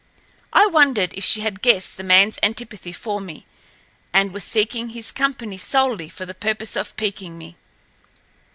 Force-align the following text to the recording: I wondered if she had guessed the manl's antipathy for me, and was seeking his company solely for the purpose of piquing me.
I 0.51 0.65
wondered 0.65 1.13
if 1.13 1.23
she 1.23 1.41
had 1.41 1.61
guessed 1.61 1.95
the 1.95 2.01
manl's 2.01 2.39
antipathy 2.41 2.91
for 2.91 3.21
me, 3.21 3.43
and 4.11 4.33
was 4.33 4.43
seeking 4.43 4.89
his 4.89 5.11
company 5.11 5.59
solely 5.59 6.09
for 6.09 6.25
the 6.25 6.33
purpose 6.33 6.75
of 6.75 6.95
piquing 6.95 7.37
me. 7.37 7.55